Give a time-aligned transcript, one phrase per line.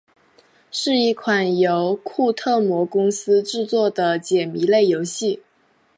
[0.71, 1.95] 是一款由
[2.35, 5.43] 特库摩公司制作的解谜类游戏。